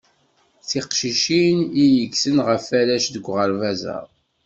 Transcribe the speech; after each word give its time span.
Tiqcicin 0.67 1.59
i 1.83 1.83
iggten 2.01 2.37
ɣef 2.47 2.65
arrac 2.79 3.05
deg 3.09 3.25
uɣerbaz-a. 3.29 3.97